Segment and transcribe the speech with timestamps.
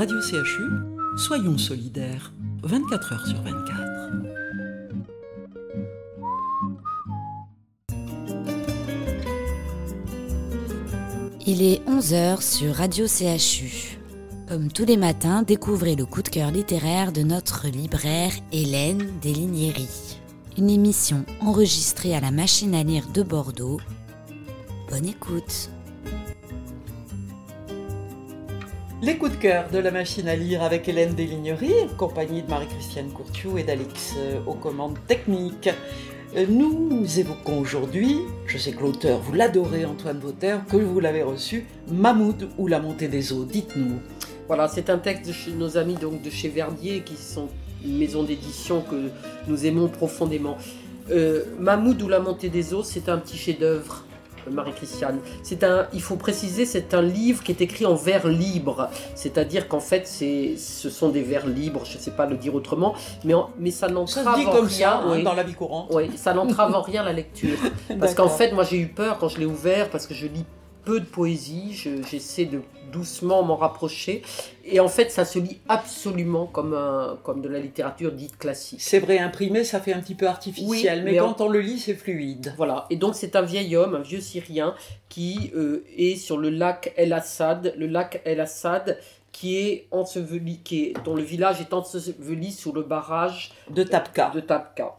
[0.00, 0.64] Radio CHU,
[1.18, 3.70] soyons solidaires, 24 heures sur 24.
[11.46, 13.98] Il est 11h sur Radio CHU.
[14.48, 20.16] Comme tous les matins, découvrez le coup de cœur littéraire de notre libraire Hélène Deslignéry.
[20.56, 23.82] Une émission enregistrée à la machine à lire de Bordeaux.
[24.88, 25.68] Bonne écoute.
[29.02, 33.08] Les coups de cœur de la machine à lire avec Hélène Deslignery, compagnie de Marie-Christiane
[33.10, 35.70] Courtiou et d'Alix euh, aux commandes techniques.
[36.36, 41.22] Euh, Nous évoquons aujourd'hui, je sais que l'auteur, vous l'adorez Antoine Vauter, que vous l'avez
[41.22, 43.46] reçu, Mahmoud ou la montée des eaux.
[43.46, 44.00] Dites-nous.
[44.48, 47.48] Voilà, c'est un texte de nos amis donc de chez Verdier, qui sont
[47.82, 49.08] une maison d'édition que
[49.48, 50.58] nous aimons profondément.
[51.10, 54.04] Euh, ou la montée des eaux, c'est un petit chef-d'œuvre.
[54.50, 55.18] Marie-Christiane.
[55.42, 59.68] C'est un, il faut préciser, c'est un livre qui est écrit en vers libre, c'est-à-dire
[59.68, 62.94] qu'en fait, c'est, ce sont des vers libres, je ne sais pas le dire autrement,
[63.24, 64.90] mais, en- mais ça n'entrave en comme rien.
[64.90, 65.22] ça hein, oui.
[65.22, 65.88] dans la vie courante.
[65.92, 67.58] Oui, ça n'entrave en rien la lecture.
[68.00, 70.44] Parce qu'en fait, moi j'ai eu peur quand je l'ai ouvert, parce que je lis
[70.84, 72.60] peu de poésie, je- j'essaie de
[72.92, 74.22] doucement m'en rapprocher.
[74.64, 78.80] Et en fait, ça se lit absolument comme, un, comme de la littérature dite classique.
[78.82, 81.60] C'est vrai, imprimé, ça fait un petit peu artificiel, Oui, mais, mais quand on le
[81.60, 82.52] lit, c'est fluide.
[82.56, 84.74] Voilà, et donc c'est un vieil homme, un vieux Syrien,
[85.08, 88.98] qui euh, est sur le lac El Assad, le lac El Assad
[89.32, 94.32] qui est enseveli, qui est, dont le village est enseveli sous le barrage De Tapka.
[94.34, 94.96] de Tapka.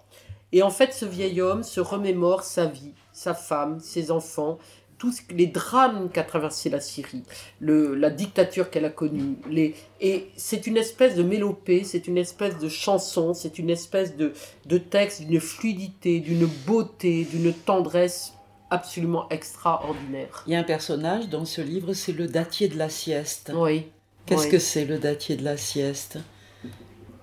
[0.54, 4.58] Et en fait, ce vieil homme se remémore sa vie, sa femme, ses enfants,
[5.02, 7.24] tous les drames qu'a traversé la Syrie,
[7.60, 9.36] le, la dictature qu'elle a connue.
[9.50, 14.16] Les, et c'est une espèce de mélopée, c'est une espèce de chanson, c'est une espèce
[14.16, 14.32] de,
[14.68, 18.34] de texte d'une fluidité, d'une beauté, d'une tendresse
[18.70, 20.44] absolument extraordinaire.
[20.46, 23.52] Il y a un personnage dans ce livre, c'est le datier de la sieste.
[23.56, 23.88] Oui.
[24.28, 24.50] Qu'est-ce oui.
[24.52, 26.20] que c'est le datier de la sieste?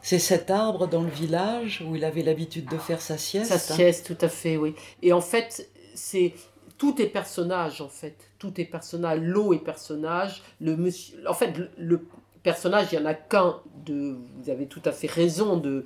[0.03, 3.53] C'est cet arbre dans le village où il avait l'habitude de faire sa sieste?
[3.53, 4.75] Sa sieste, tout à fait, oui.
[5.01, 6.35] Et en fait, c'est
[6.79, 8.31] tout est personnage, en fait.
[8.39, 9.19] Tout est personnage.
[9.21, 10.43] L'eau est personnage.
[10.61, 12.07] Le monsieur, en fait, le,
[12.45, 13.57] personnage, il y en a qu'un.
[13.85, 15.85] De, vous avez tout à fait raison de,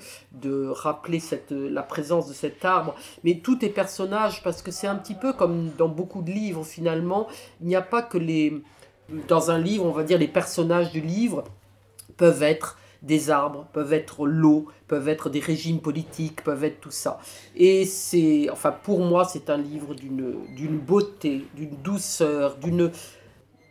[0.68, 1.20] rappeler
[1.50, 2.94] la présence de cet arbre.
[3.24, 6.64] Mais tout est personnage parce que c'est un petit peu comme dans beaucoup de livres,
[6.64, 7.26] finalement.
[7.60, 8.62] Il n'y a pas que les.
[9.28, 11.44] Dans un livre, on va dire les personnages du livre
[12.16, 16.90] peuvent être des arbres, peuvent être l'eau, peuvent être des régimes politiques, peuvent être tout
[16.90, 17.18] ça.
[17.56, 22.90] Et c'est, enfin pour moi, c'est un livre d'une beauté, d'une douceur, d'une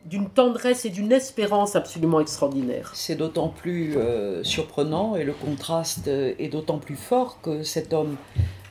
[0.06, 2.92] d'une tendresse et d'une espérance absolument extraordinaire.
[2.96, 7.94] C'est d'autant plus euh, surprenant et le contraste euh, est d'autant plus fort que cet
[7.94, 8.16] homme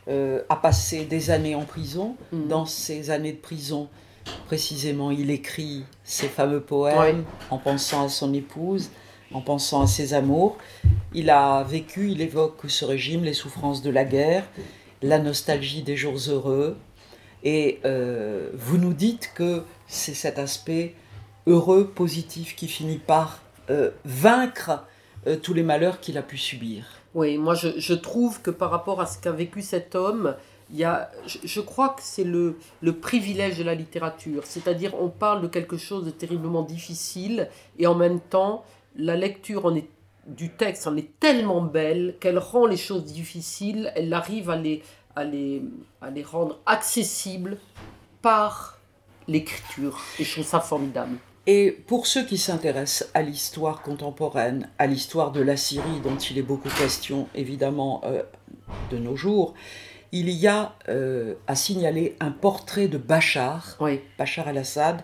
[0.09, 2.16] euh, a passé des années en prison.
[2.32, 2.49] Mhm.
[2.49, 3.88] Dans ces années de prison,
[4.47, 8.91] précisément, il écrit ses fameux poèmes en pensant à son épouse,
[9.32, 10.56] en pensant à ses amours.
[11.14, 14.44] Il a vécu, il évoque ce régime, les souffrances de la guerre,
[15.02, 16.76] la nostalgie des jours heureux.
[17.42, 20.94] Et euh, vous nous dites que c'est cet aspect
[21.46, 23.40] heureux, positif, qui finit par
[23.70, 24.84] euh, vaincre
[25.26, 26.84] euh, tous les malheurs qu'il a pu subir.
[27.14, 30.36] Oui, moi je, trouve que par rapport à ce qu'a vécu cet homme,
[30.70, 34.44] il y a, je, je crois que c'est le, le privilège de la littérature.
[34.44, 37.48] C'est-à-dire, on parle de quelque chose de terriblement difficile
[37.78, 38.64] et en même temps,
[38.96, 39.88] la lecture en est,
[40.26, 44.82] du texte en est tellement belle qu'elle rend les choses difficiles, elle arrive à les,
[45.16, 45.62] à les,
[46.00, 47.58] à les rendre accessibles
[48.22, 48.78] par
[49.28, 49.98] l'écriture.
[50.18, 51.16] Et je trouve ça formidable.
[51.46, 56.38] Et pour ceux qui s'intéressent à l'histoire contemporaine, à l'histoire de la Syrie, dont il
[56.38, 58.22] est beaucoup question évidemment euh,
[58.90, 59.54] de nos jours,
[60.12, 65.02] il y a euh, à signaler un portrait de Bachar, Oui, Bachar el-Assad,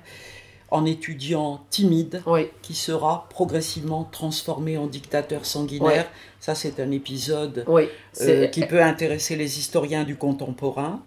[0.71, 6.09] en étudiant timide, oui, qui sera progressivement transformé en dictateur sanguinaire.
[6.41, 7.84] Ça, c'est un épisode oui.
[8.21, 11.03] euh, qui peut intéresser les historiens du contemporain.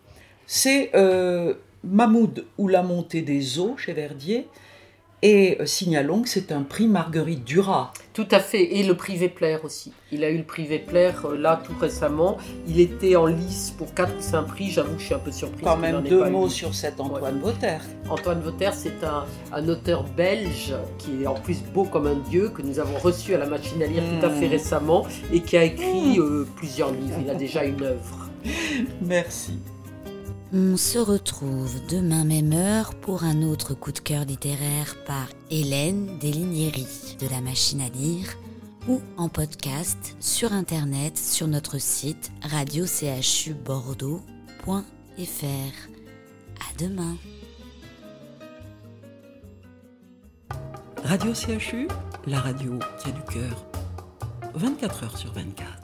[0.48, 4.48] C'est euh, Mahmoud ou la montée des eaux chez Verdier.
[5.22, 7.92] Et euh, signalons que c'est un prix Marguerite Duras.
[8.14, 9.92] Tout à fait, et le prix Vepler aussi.
[10.14, 12.38] Il a eu le prix Vepler euh, là tout récemment.
[12.68, 15.32] Il était en lice pour 4 ou 5 prix, j'avoue que je suis un peu
[15.32, 15.64] surprise.
[15.66, 16.50] Quand même deux mots eu.
[16.50, 17.82] sur cet Antoine Vautère.
[18.10, 22.50] Antoine Vautère, c'est un, un auteur belge qui est en plus beau comme un dieu,
[22.50, 24.52] que nous avons reçu à la machine à lire tout à fait Mm.
[24.52, 27.18] récemment et qui a écrit euh, plusieurs livres.
[27.22, 28.30] Il a déjà une œuvre.
[29.02, 29.60] Merci.
[30.52, 36.18] On se retrouve demain même heure pour un autre coup de cœur littéraire par Hélène
[36.20, 36.88] Deslignéry
[37.20, 38.36] de la machine à lire
[38.88, 44.24] ou en podcast sur internet sur notre site radiochubordeaux.fr.
[46.60, 47.16] À demain.
[51.04, 51.88] Radio CHU
[52.26, 53.66] la radio qui a du cœur,
[54.54, 55.79] 24 heures sur 24.